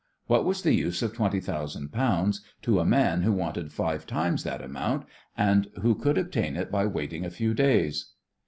[0.25, 4.43] What was the use of twenty thousand pounds to a man who wanted five times
[4.45, 5.05] that amount,
[5.37, 8.11] and who could obtain it by waiting a few days?